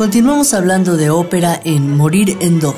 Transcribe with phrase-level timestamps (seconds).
[0.00, 2.74] Continuamos hablando de ópera en Morir en Do.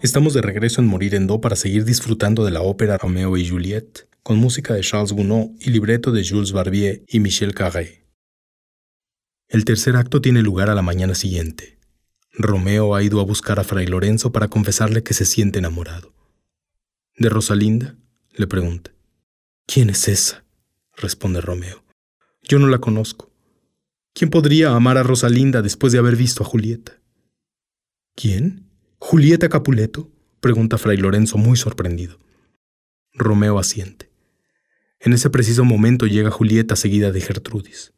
[0.00, 3.48] Estamos de regreso en Morir en Do para seguir disfrutando de la ópera Romeo y
[3.48, 8.06] Juliette, con música de Charles Gounod y libreto de Jules Barbier y Michel Carré.
[9.48, 11.80] El tercer acto tiene lugar a la mañana siguiente.
[12.34, 16.12] Romeo ha ido a buscar a Fray Lorenzo para confesarle que se siente enamorado.
[17.16, 17.96] ¿De Rosalinda?
[18.36, 18.92] le pregunta.
[19.72, 20.44] ¿Quién es esa?
[20.96, 21.84] responde Romeo.
[22.42, 23.30] Yo no la conozco.
[24.12, 27.00] ¿Quién podría amar a Rosalinda después de haber visto a Julieta?
[28.16, 28.68] ¿Quién?
[28.98, 30.10] ¿Julieta Capuleto?
[30.40, 32.18] pregunta Fray Lorenzo muy sorprendido.
[33.12, 34.10] Romeo asiente.
[34.98, 37.92] En ese preciso momento llega Julieta seguida de Gertrudis.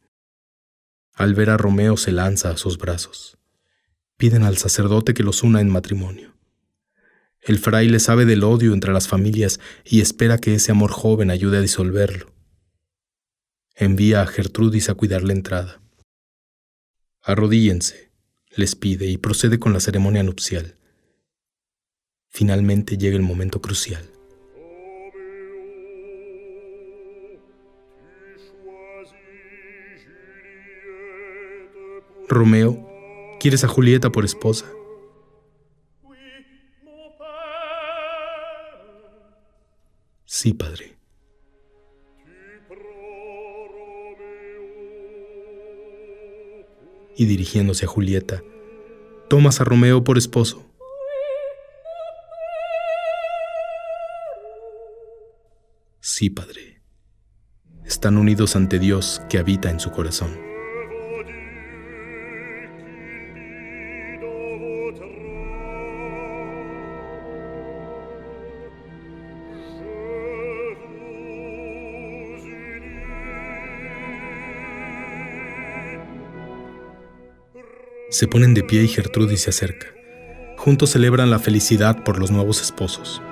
[1.15, 3.39] Al ver a Romeo se lanza a sus brazos.
[4.17, 6.35] Piden al sacerdote que los una en matrimonio.
[7.45, 11.57] El fraile sabe del odio entre las familias y espera que ese amor joven ayude
[11.57, 12.31] a disolverlo.
[13.75, 15.81] Envía a Gertrudis a cuidar la entrada.
[17.21, 18.11] Arrodíllense,
[18.55, 20.77] les pide y procede con la ceremonia nupcial.
[22.29, 24.09] Finalmente llega el momento crucial.
[32.29, 32.89] Romeo,
[33.41, 34.65] ¿quieres a Julieta por esposa?
[40.35, 40.97] Sí, padre.
[47.15, 48.41] Y dirigiéndose a Julieta,
[49.29, 50.65] ¿tomas a Romeo por esposo?
[55.99, 56.81] Sí, padre.
[57.85, 60.31] Están unidos ante Dios que habita en su corazón.
[78.13, 79.87] Se ponen de pie y Gertrudis se acerca.
[80.55, 83.23] Juntos celebran la felicidad por los nuevos esposos.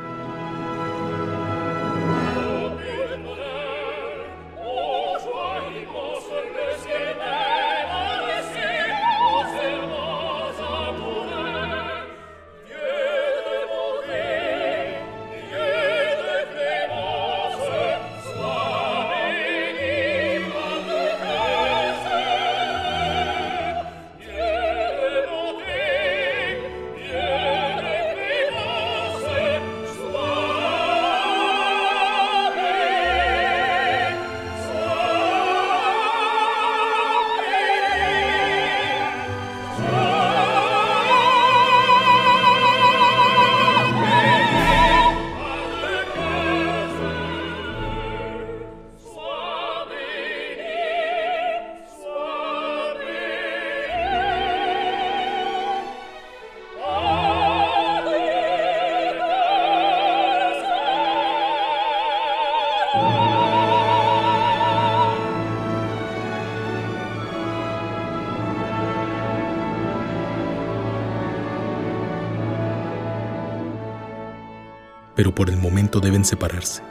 [75.22, 76.82] Pero por el momento deben separarse.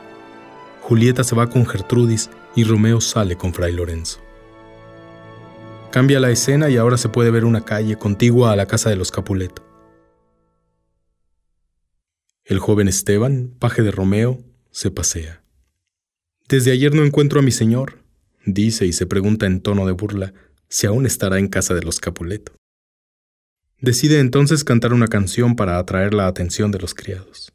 [0.82, 4.20] Julieta se va con Gertrudis y Romeo sale con Fray Lorenzo.
[5.91, 8.94] Cambia la escena y ahora se puede ver una calle contigua a la casa de
[8.94, 9.66] los Capuleto.
[12.44, 14.38] El joven Esteban, paje de Romeo,
[14.71, 15.42] se pasea.
[16.48, 17.98] Desde ayer no encuentro a mi señor,
[18.47, 20.34] dice y se pregunta en tono de burla
[20.68, 22.53] si aún estará en casa de los Capuleto.
[23.80, 27.53] Decide entonces cantar una canción para atraer la atención de los criados.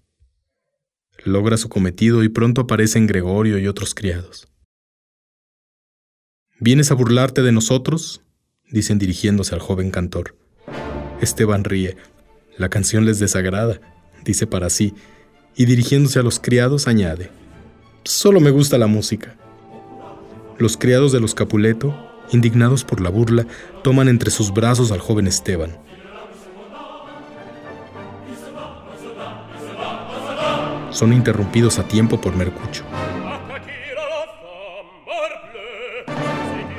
[1.26, 4.48] Logra su cometido y pronto aparecen Gregorio y otros criados.
[6.60, 8.22] ¿Vienes a burlarte de nosotros?
[8.70, 10.38] dicen dirigiéndose al joven cantor.
[11.22, 11.98] Esteban ríe.
[12.60, 13.82] La canción les desagrada,
[14.24, 14.94] dice para sí,
[15.56, 17.32] y dirigiéndose a los criados añade.
[18.04, 19.36] Solo me gusta la música.
[20.60, 21.96] Los criados de los Capuleto,
[22.34, 23.48] indignados por la burla,
[23.84, 25.80] toman entre sus brazos al joven Esteban.
[30.96, 32.84] Son interrumpidos a tiempo por Mercucho.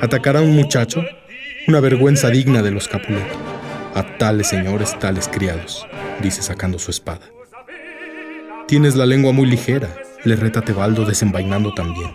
[0.01, 1.03] Atacar a un muchacho,
[1.67, 3.35] una vergüenza digna de los Capuleto.
[3.93, 5.85] A tales señores, tales criados,
[6.19, 7.29] dice sacando su espada.
[8.67, 9.87] Tienes la lengua muy ligera,
[10.23, 12.11] le reta Tebaldo desenvainando también.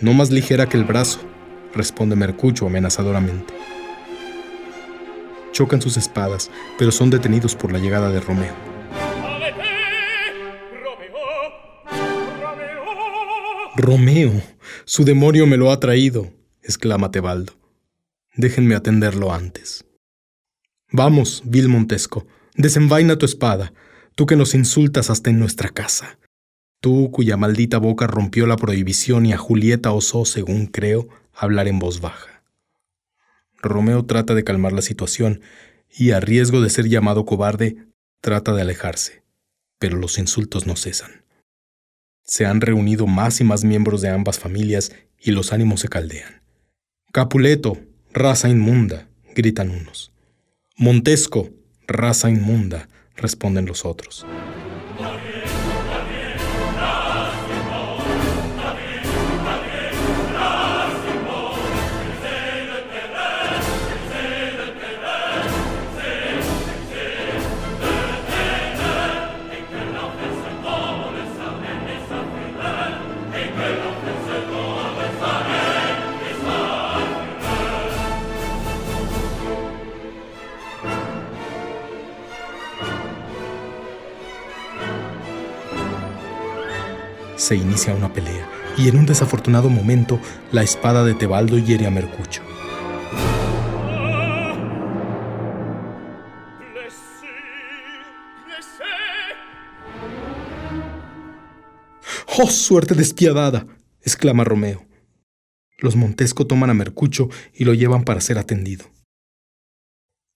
[0.00, 1.20] No más ligera que el brazo,
[1.74, 3.55] responde Mercucho amenazadoramente.
[5.56, 8.52] Chocan sus espadas, pero son detenidos por la llegada de Romeo.
[13.74, 14.42] Romeo,
[14.84, 16.30] su demonio me lo ha traído,
[16.62, 17.54] exclama Tebaldo.
[18.34, 19.86] Déjenme atenderlo antes.
[20.92, 23.72] Vamos, vil Montesco, desenvaina tu espada,
[24.14, 26.18] tú que nos insultas hasta en nuestra casa.
[26.82, 31.78] Tú cuya maldita boca rompió la prohibición y a Julieta osó, según creo, hablar en
[31.78, 32.35] voz baja.
[33.58, 35.40] Romeo trata de calmar la situación
[35.90, 37.76] y, a riesgo de ser llamado cobarde,
[38.20, 39.22] trata de alejarse,
[39.78, 41.24] pero los insultos no cesan.
[42.22, 46.42] Se han reunido más y más miembros de ambas familias y los ánimos se caldean.
[47.12, 47.78] Capuleto,
[48.12, 50.12] raza inmunda, gritan unos.
[50.76, 51.50] Montesco,
[51.86, 54.26] raza inmunda, responden los otros.
[87.46, 90.18] Se inicia una pelea, y en un desafortunado momento
[90.50, 92.42] la espada de Tebaldo hiere a Mercucho.
[102.38, 103.66] ¡Oh, suerte despiadada!
[104.02, 104.84] exclama Romeo.
[105.78, 108.86] Los Montesco toman a Mercucho y lo llevan para ser atendido.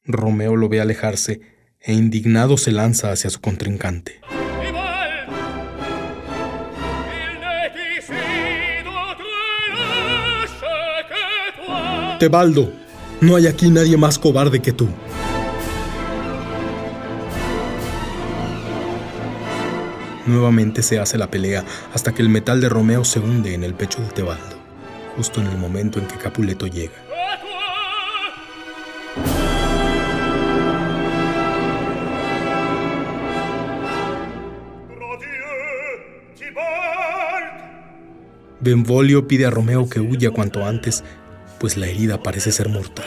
[0.05, 1.41] Romeo lo ve alejarse
[1.81, 4.21] e indignado se lanza hacia su contrincante.
[12.21, 12.71] Tebaldo,
[13.23, 14.87] no hay aquí nadie más cobarde que tú.
[20.27, 21.65] Nuevamente se hace la pelea
[21.95, 24.59] hasta que el metal de Romeo se hunde en el pecho de Tebaldo,
[25.17, 26.93] justo en el momento en que Capuleto llega.
[38.61, 41.03] Benvolio pide a Romeo que huya cuanto antes
[41.61, 43.07] pues la herida parece ser mortal.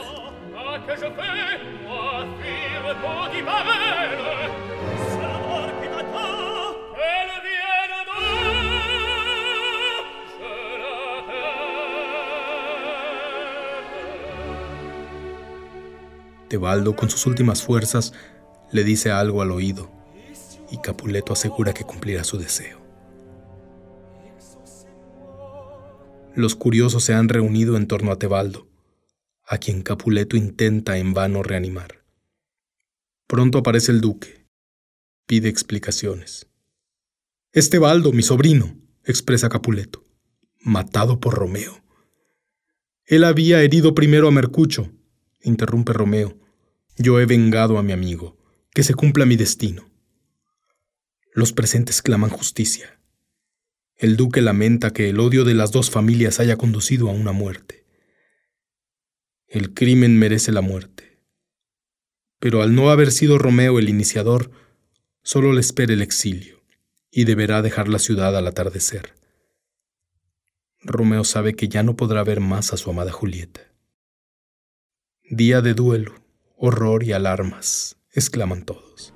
[16.47, 18.13] Tebaldo, con sus últimas fuerzas,
[18.71, 19.89] le dice algo al oído,
[20.69, 22.82] y Capuleto asegura que cumplirá su deseo.
[26.35, 28.67] Los curiosos se han reunido en torno a Tebaldo,
[29.45, 32.03] a quien Capuleto intenta en vano reanimar.
[33.27, 34.47] Pronto aparece el duque.
[35.25, 36.47] Pide explicaciones.
[37.51, 40.05] Es Tebaldo, mi sobrino, expresa Capuleto,
[40.59, 41.83] matado por Romeo.
[43.05, 44.91] Él había herido primero a Mercucho,
[45.41, 46.39] interrumpe Romeo.
[46.97, 48.37] Yo he vengado a mi amigo,
[48.71, 49.89] que se cumpla mi destino.
[51.33, 52.99] Los presentes claman justicia.
[53.95, 57.85] El duque lamenta que el odio de las dos familias haya conducido a una muerte.
[59.47, 61.19] El crimen merece la muerte.
[62.39, 64.51] Pero al no haber sido Romeo el iniciador,
[65.21, 66.63] solo le espera el exilio
[67.11, 69.13] y deberá dejar la ciudad al atardecer.
[70.81, 73.61] Romeo sabe que ya no podrá ver más a su amada Julieta.
[75.29, 76.15] Día de duelo,
[76.57, 79.13] horror y alarmas, exclaman todos.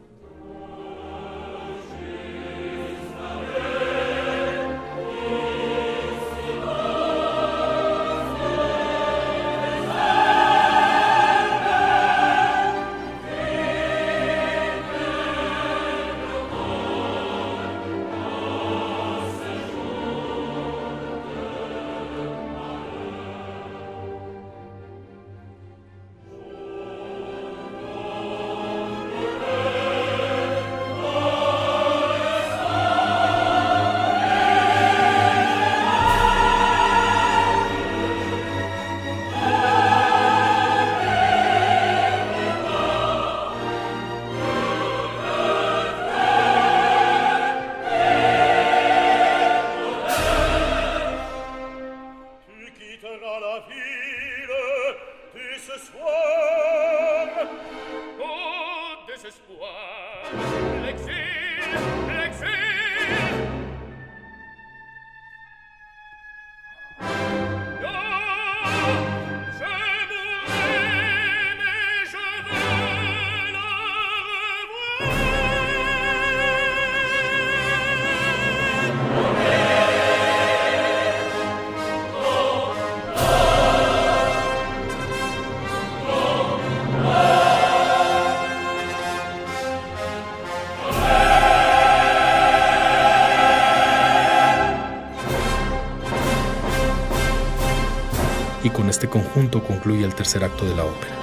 [98.98, 101.16] Este conjunto concluye el tercer acto de la ópera.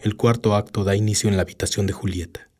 [0.00, 2.50] El cuarto acto da inicio en la habitación de Julieta.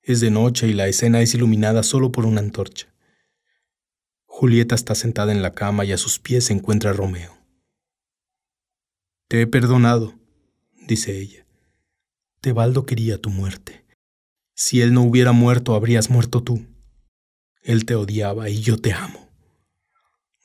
[0.00, 2.86] Es de noche y la escena es iluminada solo por una antorcha.
[4.26, 7.36] Julieta está sentada en la cama y a sus pies se encuentra Romeo.
[9.26, 10.14] Te he perdonado,
[10.86, 11.48] dice ella.
[12.40, 13.84] Tebaldo quería tu muerte.
[14.54, 16.64] Si él no hubiera muerto, habrías muerto tú.
[17.60, 19.23] Él te odiaba y yo te amo.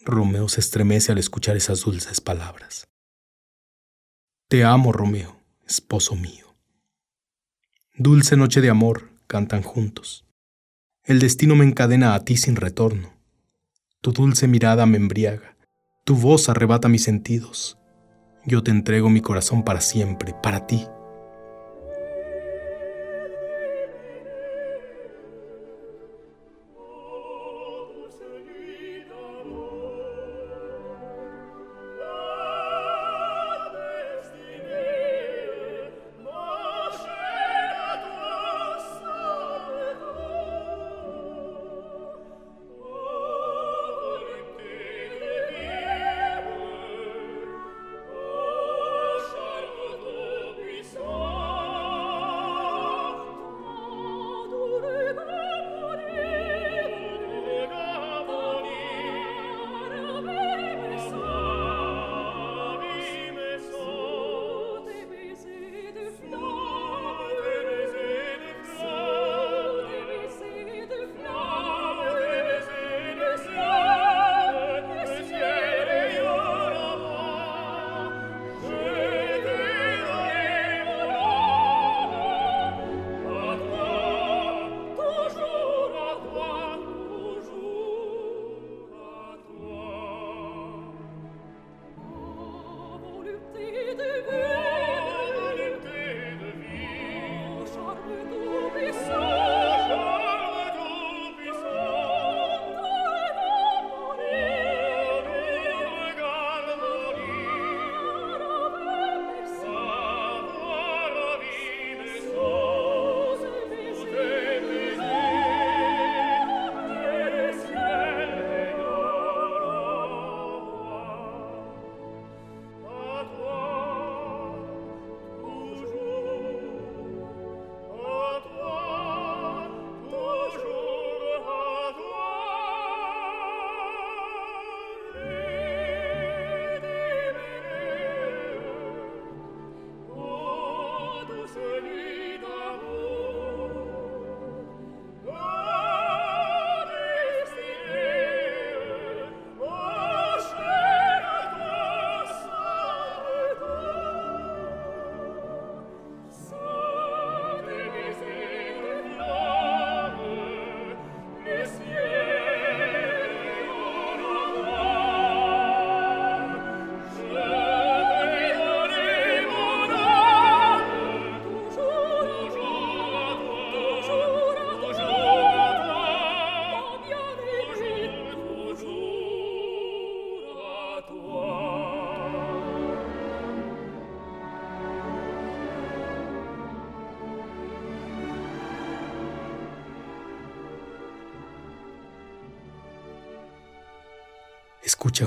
[0.09, 2.87] Romeo se estremece al escuchar esas dulces palabras.
[4.47, 6.55] Te amo, Romeo, esposo mío.
[7.95, 10.25] Dulce noche de amor, cantan juntos.
[11.03, 13.13] El destino me encadena a ti sin retorno.
[14.01, 15.57] Tu dulce mirada me embriaga,
[16.05, 17.77] tu voz arrebata mis sentidos.
[18.45, 20.87] Yo te entrego mi corazón para siempre, para ti.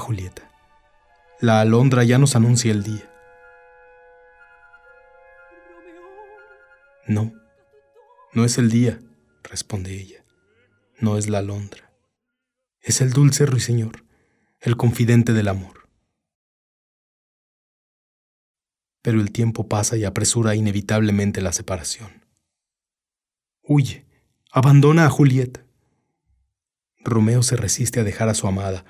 [0.02, 0.50] Julieta.
[1.40, 3.08] La alondra ya nos anuncia el día.
[7.06, 7.32] No,
[8.32, 9.00] no es el día,
[9.44, 10.24] responde ella.
[10.98, 11.92] No es la alondra.
[12.80, 14.04] Es el dulce ruiseñor,
[14.60, 15.88] el confidente del amor.
[19.02, 22.26] Pero el tiempo pasa y apresura inevitablemente la separación.
[23.62, 24.06] Huye,
[24.50, 25.64] abandona a Julieta.
[27.04, 28.84] Romeo se resiste a dejar a su amada,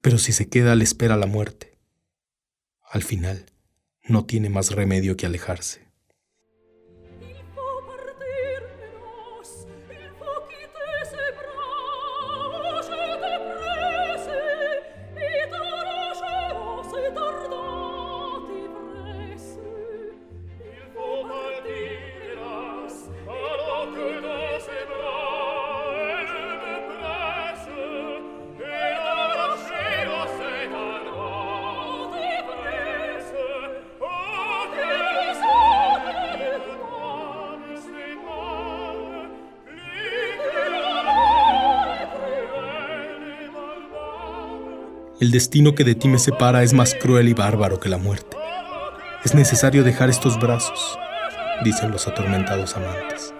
[0.00, 1.78] pero si se queda le espera la muerte.
[2.82, 3.46] Al final,
[4.04, 5.87] no tiene más remedio que alejarse.
[45.20, 48.36] El destino que de ti me separa es más cruel y bárbaro que la muerte.
[49.24, 50.96] Es necesario dejar estos brazos,
[51.64, 53.34] dicen los atormentados amantes.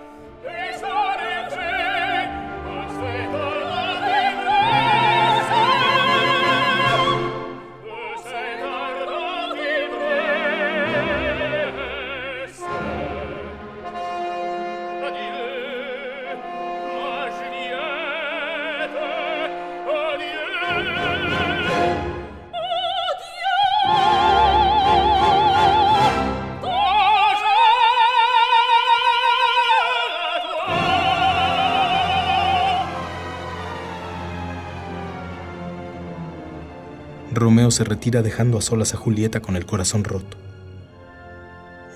[37.49, 40.37] Romeo se retira dejando a solas a Julieta con el corazón roto.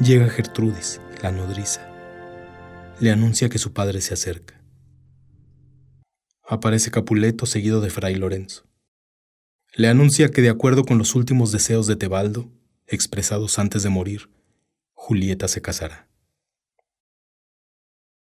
[0.00, 1.86] Llega Gertrudis, la nodriza.
[3.00, 4.64] Le anuncia que su padre se acerca.
[6.48, 8.66] Aparece Capuleto seguido de Fray Lorenzo.
[9.74, 12.50] Le anuncia que de acuerdo con los últimos deseos de Tebaldo,
[12.86, 14.30] expresados antes de morir,
[14.94, 16.08] Julieta se casará.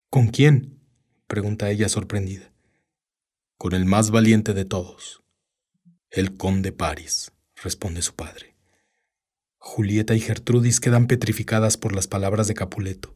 [0.09, 0.79] ¿Con quién?
[1.27, 2.51] pregunta ella sorprendida.
[3.59, 5.22] Con el más valiente de todos,
[6.13, 8.55] el conde Paris, responde su padre.
[9.57, 13.15] Julieta y Gertrudis quedan petrificadas por las palabras de Capuleto,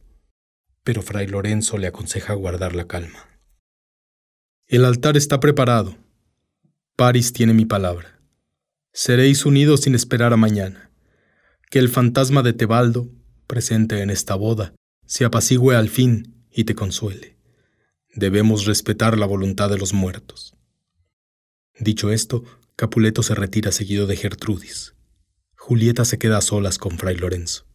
[0.82, 3.28] pero Fray Lorenzo le aconseja guardar la calma.
[4.66, 5.96] El altar está preparado.
[6.96, 8.20] Paris tiene mi palabra.
[8.92, 10.90] Seréis unidos sin esperar a mañana.
[11.70, 13.08] Que el fantasma de Tebaldo,
[13.46, 14.74] presente en esta boda,
[15.06, 17.36] se apacigüe al fin y te consuele.
[18.12, 20.56] Debemos respetar la voluntad de los muertos.
[21.78, 22.42] Dicho esto,
[22.78, 24.94] Capuleto se retira seguido de Gertrudis.
[25.56, 27.66] Julieta se queda a solas con Fray Lorenzo.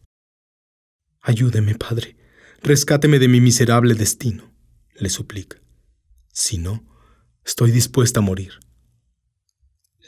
[1.20, 2.16] Ayúdeme, padre,
[2.62, 4.50] rescáteme de mi miserable destino,
[4.94, 5.60] le suplica.
[6.32, 6.86] Si no,
[7.44, 8.52] estoy dispuesta a morir.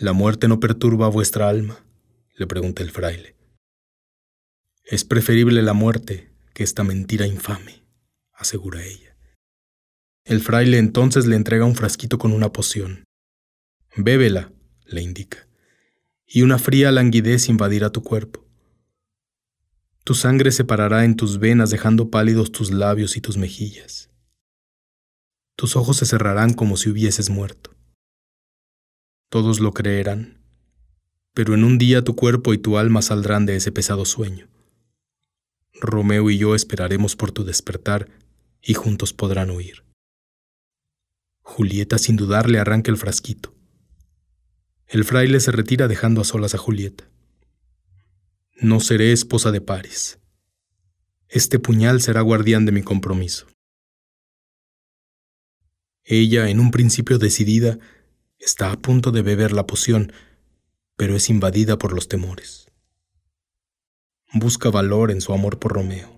[0.01, 1.85] ¿La muerte no perturba vuestra alma?
[2.35, 3.37] le pregunta el fraile.
[4.83, 7.85] Es preferible la muerte que esta mentira infame,
[8.33, 9.15] asegura ella.
[10.25, 13.05] El fraile entonces le entrega un frasquito con una poción.
[13.95, 14.56] Bébela,
[14.87, 15.49] le indica,
[16.27, 18.45] y una fría languidez invadirá tu cuerpo.
[20.05, 24.11] Tu sangre se parará en tus venas dejando pálidos tus labios y tus mejillas.
[25.57, 27.75] Tus ojos se cerrarán como si hubieses muerto.
[29.31, 30.39] Todos lo creerán,
[31.35, 34.49] pero en un día tu cuerpo y tu alma saldrán de ese pesado sueño.
[35.81, 38.09] Romeo y yo esperaremos por tu despertar
[38.63, 39.85] y juntos podrán huir.
[41.43, 43.56] Julieta sin dudar le arranca el frasquito.
[44.87, 47.11] El fraile se retira dejando a solas a Julieta.
[48.61, 50.21] No seré esposa de Paris.
[51.29, 53.49] Este puñal será guardián de mi compromiso.
[56.05, 57.81] Ella, en un principio decidida,
[58.39, 60.13] está a punto de beber la poción,
[60.97, 62.71] pero es invadida por los temores.
[64.33, 66.16] Busca valor en su amor por Romeo.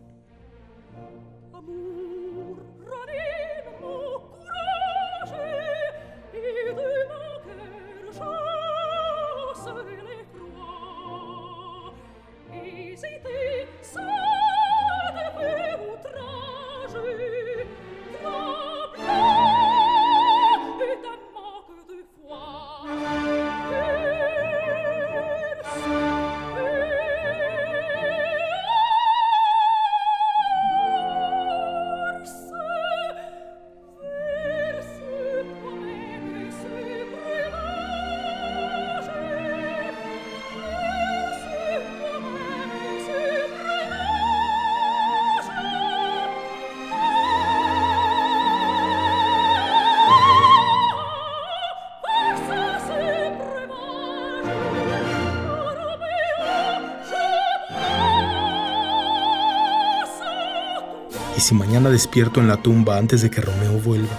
[61.38, 64.18] ¿Y si mañana despierto en la tumba antes de que Romeo vuelva?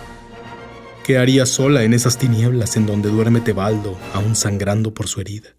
[1.04, 5.50] ¿Qué haría sola en esas tinieblas en donde duerme Tebaldo, aún sangrando por su herida?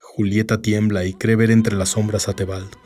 [0.00, 2.78] Julieta tiembla y cree ver entre las sombras a Tebaldo,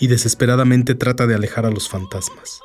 [0.00, 2.60] y desesperadamente trata de alejar a los fantasmas.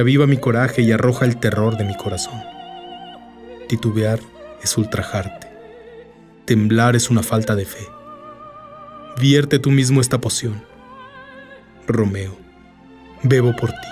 [0.00, 2.40] Reaviva mi coraje y arroja el terror de mi corazón.
[3.68, 4.18] Titubear
[4.62, 5.46] es ultrajarte.
[6.46, 7.86] Temblar es una falta de fe.
[9.20, 10.64] Vierte tú mismo esta poción.
[11.86, 12.34] Romeo,
[13.22, 13.89] bebo por ti.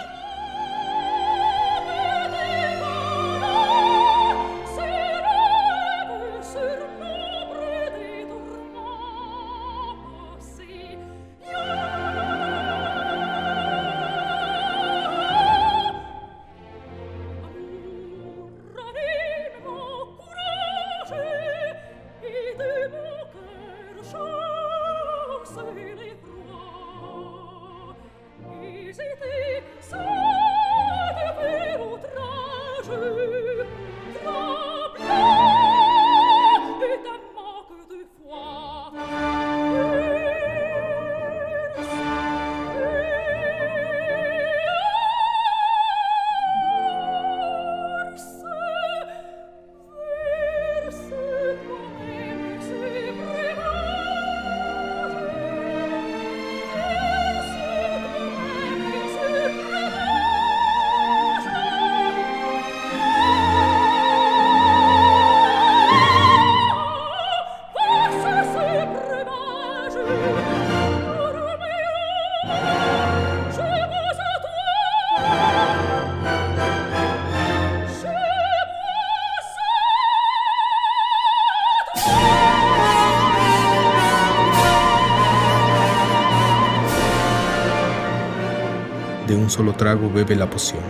[89.58, 90.84] Solo trago bebe la poción.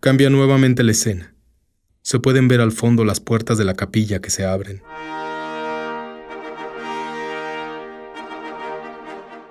[0.00, 1.32] Cambia nuevamente la escena.
[2.02, 4.82] Se pueden ver al fondo las puertas de la capilla que se abren.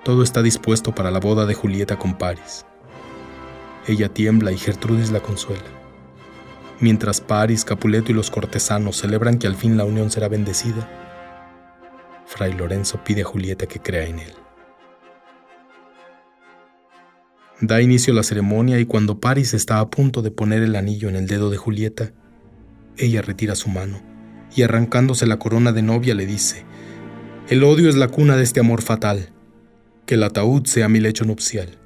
[0.04, 2.66] Todo está dispuesto para la boda de Julieta con Paris.
[3.88, 5.64] Ella tiembla y Gertrudis la consuela.
[6.82, 11.07] Mientras Paris, Capuleto y los cortesanos celebran que al fin la unión será bendecida,
[12.28, 14.34] Fray Lorenzo pide a Julieta que crea en él.
[17.62, 21.16] Da inicio la ceremonia y cuando Paris está a punto de poner el anillo en
[21.16, 22.12] el dedo de Julieta,
[22.98, 24.02] ella retira su mano
[24.56, 26.66] y arrancándose la corona de novia le dice,
[27.48, 29.30] El odio es la cuna de este amor fatal,
[30.06, 31.80] que el ataúd sea mi lecho nupcial.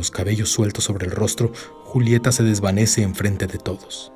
[0.00, 1.52] Los cabellos sueltos sobre el rostro,
[1.84, 4.12] Julieta se desvanece enfrente de todos.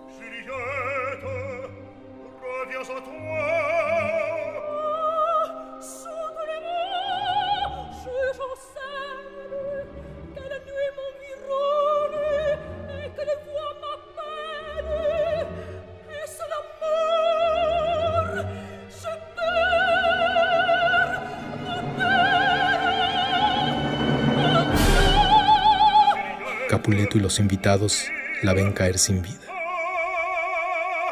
[27.15, 28.07] Y los invitados
[28.43, 29.39] la ven caer sin vida.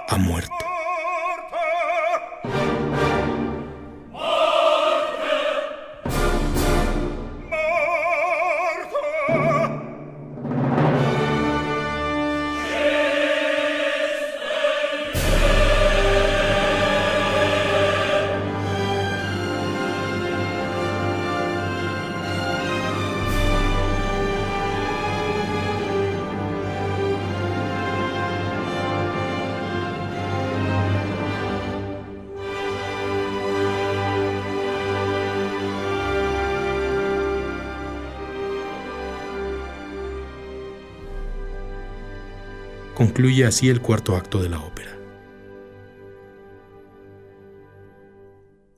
[0.09, 0.72] Ha muerto.
[43.03, 44.97] Concluye así el cuarto acto de la ópera.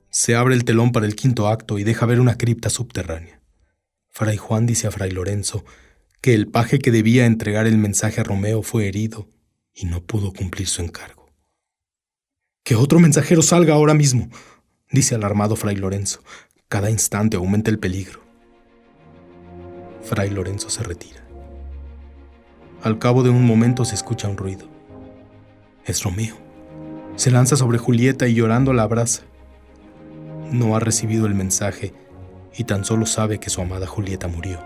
[0.09, 3.39] Se abre el telón para el quinto acto y deja ver una cripta subterránea.
[4.09, 5.63] Fray Juan dice a Fray Lorenzo
[6.21, 9.29] que el paje que debía entregar el mensaje a Romeo fue herido
[9.75, 11.31] y no pudo cumplir su encargo.
[12.63, 14.31] Que otro mensajero salga ahora mismo,
[14.89, 16.23] dice alarmado Fray Lorenzo.
[16.67, 18.23] Cada instante aumenta el peligro.
[20.01, 21.24] Fray Lorenzo se retira.
[22.85, 24.67] Al cabo de un momento se escucha un ruido.
[25.85, 26.35] Es Romeo.
[27.15, 29.23] Se lanza sobre Julieta y llorando la abraza.
[30.51, 31.95] No ha recibido el mensaje
[32.55, 34.59] y tan solo sabe que su amada Julieta murió.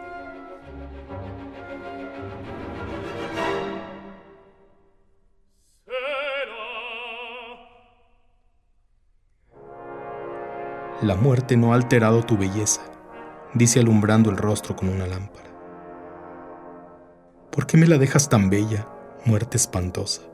[11.01, 12.81] La muerte no ha alterado tu belleza,
[13.53, 15.48] dice alumbrando el rostro con una lámpara.
[17.51, 18.87] ¿Por qué me la dejas tan bella,
[19.25, 20.28] muerte espantosa?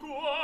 [0.00, 0.39] quo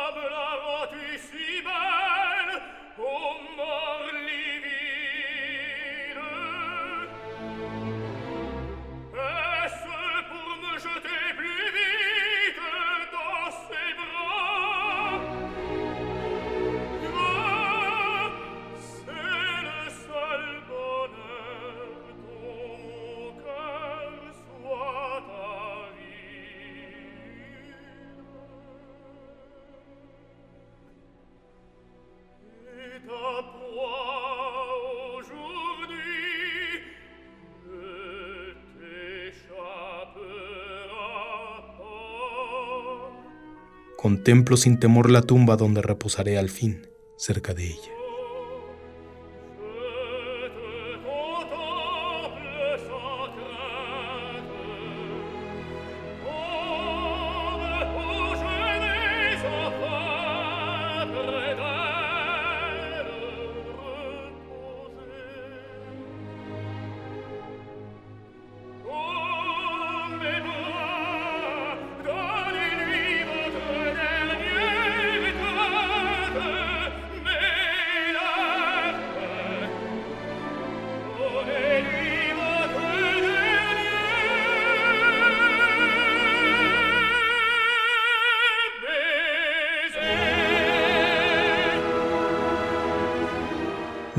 [44.26, 47.95] Contemplo sin temor la tumba donde reposaré al fin, cerca de ella.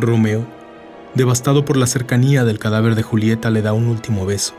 [0.08, 0.48] Romeo,
[1.16, 4.54] devastado por la cercanía del cadáver de Julieta, le da un último beso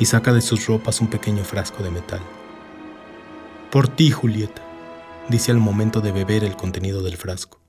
[0.00, 2.18] y saca de sus ropas un pequeño frasco de metal.
[3.70, 4.60] Por ti, Julieta,
[5.28, 7.60] dice al momento de beber el contenido del frasco.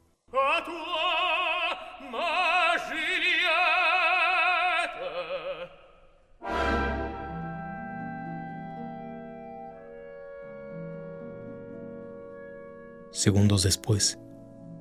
[13.11, 14.17] Segundos después,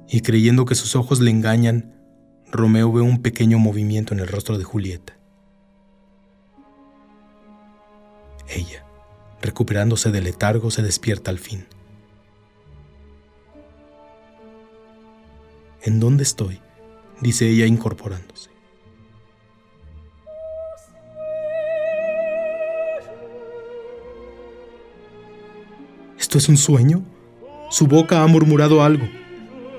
[0.08, 1.97] y creyendo que sus ojos le engañan,
[2.50, 5.18] Romeo ve un pequeño movimiento en el rostro de Julieta.
[8.48, 8.84] Ella,
[9.42, 11.66] recuperándose del letargo, se despierta al fin.
[15.82, 16.61] ¿En dónde estoy?
[17.20, 18.50] dice ella incorporándose.
[26.18, 27.02] ¿Esto es un sueño?
[27.70, 29.06] Su boca ha murmurado algo,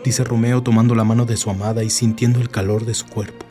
[0.03, 3.45] dice Romeo tomando la mano de su amada y sintiendo el calor de su cuerpo.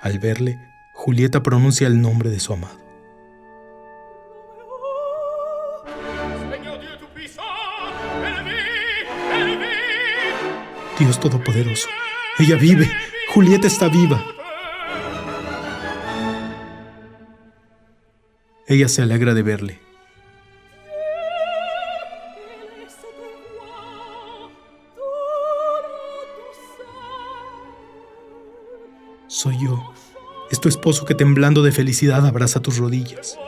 [0.00, 0.58] Al verle,
[1.04, 2.78] Julieta pronuncia el nombre de su amado.
[10.98, 11.88] Dios Todopoderoso,
[12.38, 12.90] ella vive,
[13.34, 14.24] Julieta está viva.
[18.66, 19.83] Ella se alegra de verle.
[30.64, 33.38] Tu esposo que temblando de felicidad abraza tus rodillas.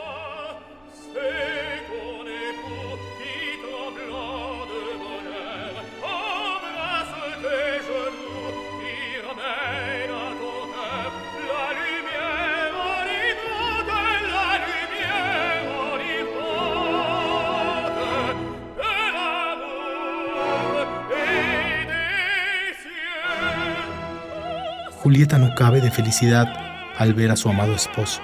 [25.01, 26.66] Julieta no cabe de felicidad
[26.97, 28.21] al ver a su amado esposo.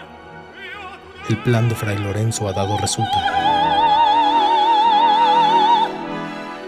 [1.29, 3.25] El plan de Fray Lorenzo ha dado resultado.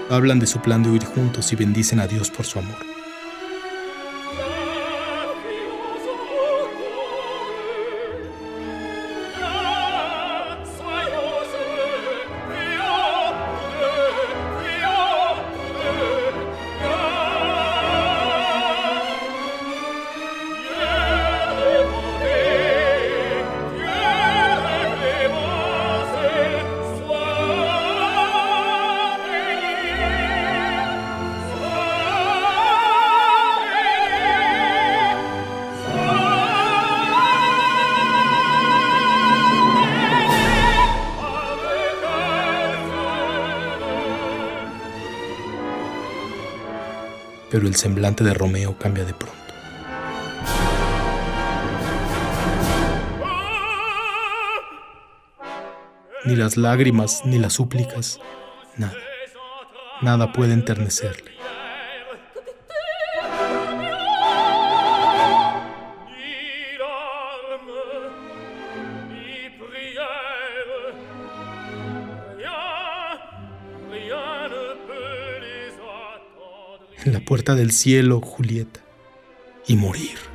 [0.10, 2.95] Hablan de su plan de huir juntos y bendicen a Dios por su amor.
[47.50, 49.38] Pero el semblante de Romeo cambia de pronto.
[56.26, 58.20] Ni las lágrimas, ni las súplicas,
[58.78, 58.98] nada,
[60.02, 61.35] nada puede enternecerle.
[77.26, 78.82] Puerta del cielo, Julieta,
[79.68, 80.35] y morir.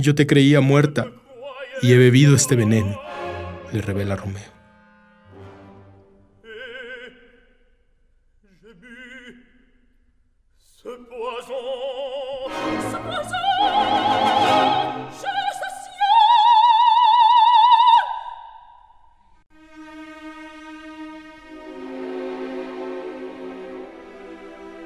[0.00, 1.10] Yo te creía muerta
[1.82, 3.00] y he bebido este veneno,
[3.72, 4.44] le revela Romeo.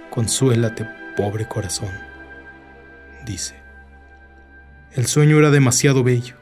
[0.08, 1.90] Consuélate, pobre corazón,
[3.26, 3.71] dice.
[4.94, 6.36] El sueño era demasiado bello.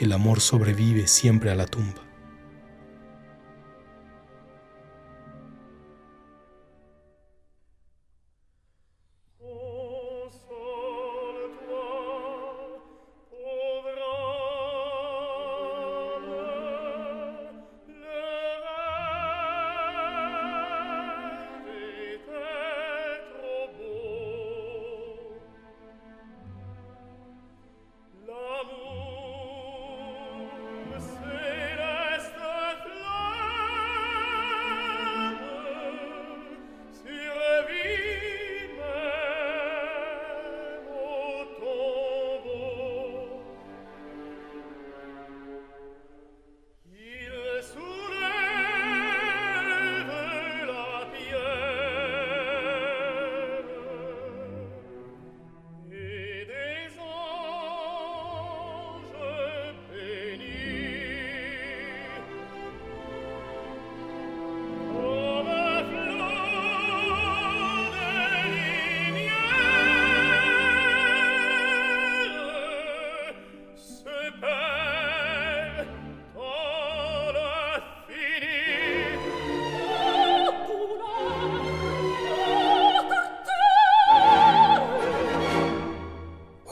[0.00, 2.02] El amor sobrevive siempre a la tumba.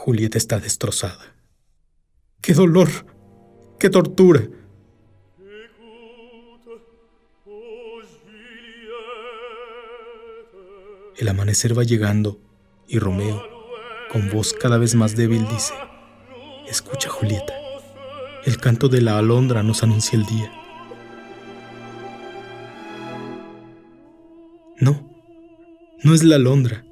[0.09, 1.35] Julieta está destrozada.
[2.41, 2.89] ¡Qué dolor!
[3.77, 4.41] ¡Qué tortura!
[11.15, 12.41] El amanecer va llegando
[12.87, 13.39] y Romeo,
[14.11, 15.75] con voz cada vez más débil, dice,
[16.67, 17.53] Escucha Julieta,
[18.45, 20.51] el canto de la alondra nos anuncia el día.
[24.79, 25.07] No,
[26.03, 26.83] no es la alondra,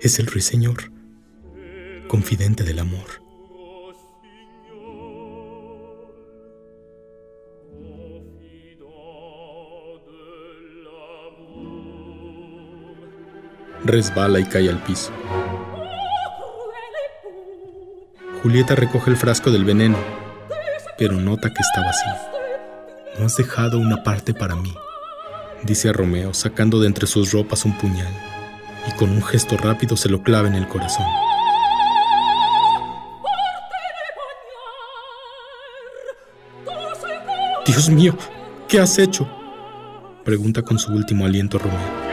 [0.00, 0.90] es el ruiseñor,
[2.08, 3.20] confidente del amor.
[13.84, 15.10] Resbala y cae al piso.
[18.42, 19.98] Julieta recoge el frasco del veneno,
[20.98, 22.12] pero nota que está vacío.
[23.18, 24.72] No has dejado una parte para mí,
[25.62, 28.29] dice a Romeo, sacando de entre sus ropas un puñal
[28.90, 31.06] y con un gesto rápido se lo clava en el corazón.
[37.66, 38.16] Dios mío,
[38.68, 39.28] ¿qué has hecho?
[40.24, 42.10] Pregunta con su último aliento Romeo.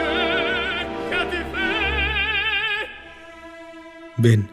[4.16, 4.48] Ven,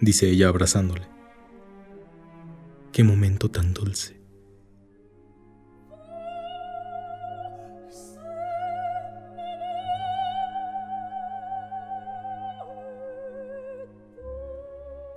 [0.00, 1.06] dice ella abrazándole.
[2.92, 4.19] Qué momento tan dulce.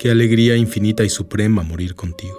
[0.04, 2.38] Qué alegría infinita y suprema morir contigo.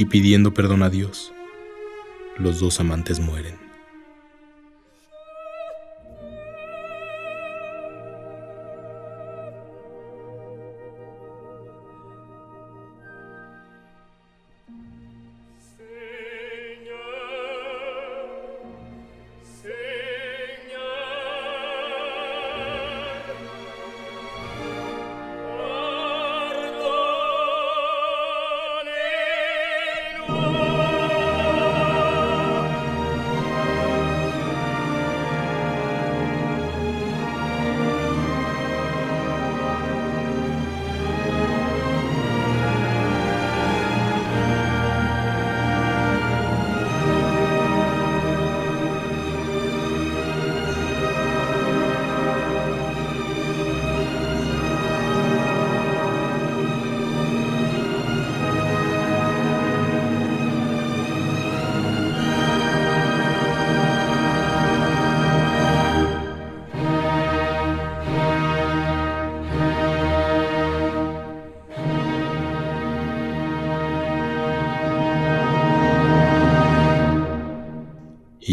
[0.00, 1.32] y pidiendo perdón a Dios
[2.38, 3.67] los dos amantes mueren.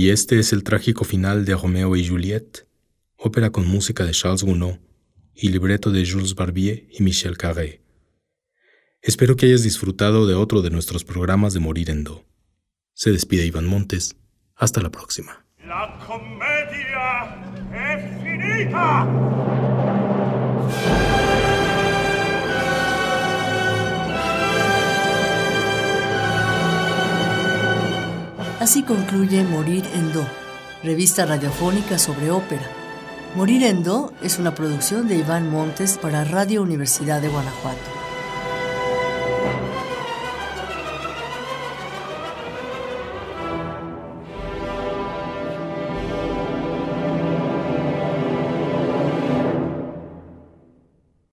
[0.06, 2.68] Y este es el trágico final de Romeo y Juliette,
[3.18, 4.76] ópera con música de Charles Gounod
[5.34, 7.82] y libreto de Jules Barbier y Michel Carré.
[9.02, 12.24] Espero que hayas disfrutado de otro de nuestros programas de Morir en Do.
[12.94, 14.16] Se despide Iván Montes.
[14.56, 15.44] Hasta la próxima.
[15.66, 17.42] La comedia
[17.74, 19.65] es finita.
[28.60, 30.26] Así concluye Morir en Do,
[30.82, 32.66] revista radiofónica sobre ópera.
[33.36, 37.95] Morir en Do es una producción de Iván Montes para Radio Universidad de Guanajuato.